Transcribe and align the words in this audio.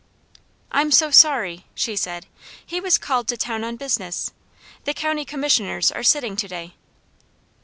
"I'm 0.71 0.89
so 0.89 1.11
sorry!" 1.11 1.67
she 1.75 1.95
said. 1.95 2.25
"He 2.65 2.79
was 2.79 2.97
called 2.97 3.27
to 3.27 3.37
town 3.37 3.63
on 3.63 3.75
business. 3.75 4.31
The 4.85 4.95
County 4.95 5.25
Commissioners 5.25 5.91
are 5.91 6.01
sitting 6.01 6.35
to 6.37 6.47
day." 6.47 6.73